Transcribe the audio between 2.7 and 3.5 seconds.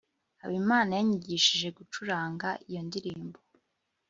ndirimbo